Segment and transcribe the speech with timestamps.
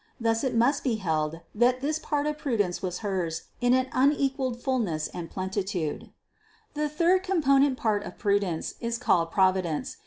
[0.19, 2.97] Thus it must be held 416 CITY OF GOD that this part of prudence was
[3.05, 6.09] hers in an unequalled full ness and plenitude.
[6.73, 6.73] 540.
[6.73, 9.97] The third component part of prudence is called providence.